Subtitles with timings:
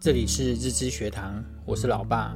[0.00, 2.34] 这里是日知学堂，我是老爸。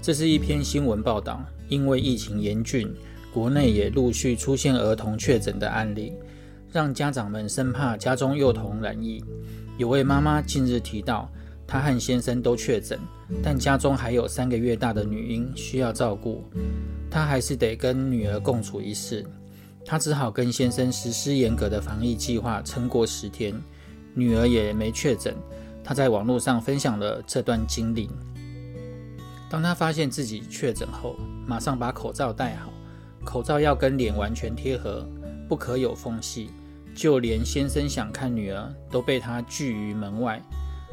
[0.00, 2.90] 这是一篇新闻报道，因为疫情严峻，
[3.30, 6.14] 国内也陆续出现儿童确诊的案例，
[6.72, 9.22] 让家长们生怕家中幼童染疫。
[9.76, 11.30] 有位妈妈近日提到，
[11.66, 12.98] 她和先生都确诊，
[13.42, 16.42] 但家中还有三个月大的女婴需要照顾，
[17.10, 19.26] 她还是得跟女儿共处一室。
[19.84, 23.54] 她只好跟先生实施严格的防疫计划，撑过十天。
[24.14, 25.34] 女儿也没确诊。
[25.84, 28.08] 他在网络上分享了这段经历。
[29.50, 31.14] 当他发现自己确诊后，
[31.46, 32.72] 马上把口罩戴好，
[33.24, 35.06] 口罩要跟脸完全贴合，
[35.48, 36.50] 不可有缝隙。
[36.94, 40.40] 就连先生想看女儿，都被他拒于门外。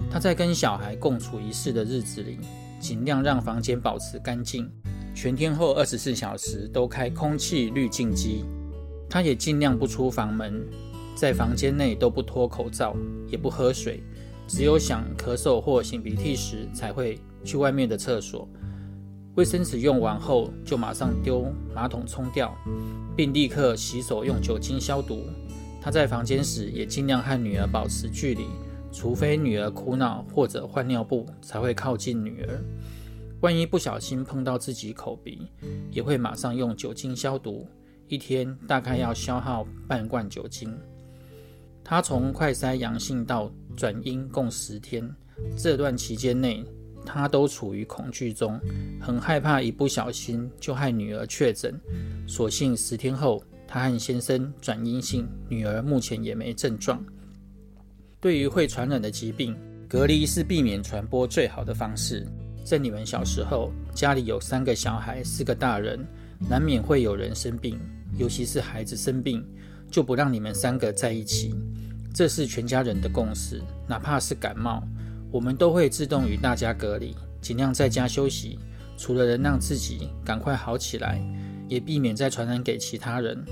[0.09, 2.39] 他在跟小孩共处一室的日子里，
[2.79, 4.69] 尽量让房间保持干净，
[5.15, 8.43] 全天候二十四小时都开空气滤净机。
[9.07, 10.67] 他也尽量不出房门，
[11.15, 12.95] 在房间内都不脱口罩，
[13.27, 14.01] 也不喝水。
[14.53, 18.45] 只有想咳嗽或擤鼻涕时，才会去外面的厕所。
[19.35, 22.53] 卫生纸用完后，就马上丢马桶冲掉，
[23.15, 25.23] 并立刻洗手用酒精消毒。
[25.81, 28.43] 他在房间时也尽量和女儿保持距离，
[28.91, 32.61] 除非女儿哭闹或者换尿布，才会靠近女儿。
[33.39, 35.47] 万一不小心碰到自己口鼻，
[35.89, 37.65] 也会马上用酒精消毒。
[38.09, 40.77] 一天大概要消耗半罐酒精。
[41.83, 45.09] 他从快筛阳性到转阴共十天，
[45.57, 46.63] 这段期间内，
[47.05, 48.59] 他都处于恐惧中，
[48.99, 51.73] 很害怕一不小心就害女儿确诊。
[52.27, 57.03] 所幸十天后，他和先生转阴性，女儿目前也没症状。
[58.19, 59.57] 对于会传染的疾病，
[59.89, 62.25] 隔离是避免传播最好的方式。
[62.63, 65.99] 在你们小时候，家里有三个小孩，四个大人，
[66.47, 67.79] 难免会有人生病，
[68.17, 69.43] 尤其是孩子生病。
[69.91, 71.53] 就不让你们三个在一起，
[72.13, 73.61] 这是全家人的共识。
[73.87, 74.81] 哪怕是感冒，
[75.29, 78.57] 我们都会自动与大家隔离，尽量在家休息。
[78.97, 81.19] 除了能让自己赶快好起来，
[81.67, 83.43] 也避免再传染给其他人。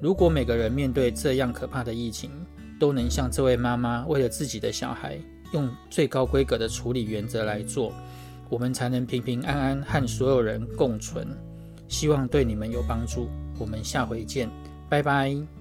[0.00, 2.30] 如果每个人面对这样可怕的疫情，
[2.78, 5.18] 都能像这位妈妈为了自己的小孩，
[5.52, 7.92] 用最高规格的处理原则来做，
[8.48, 11.26] 我们才能平平安安和所有人共存。
[11.88, 13.28] 希望对你们有帮助。
[13.58, 14.48] 我们下回见，
[14.88, 15.55] 拜拜。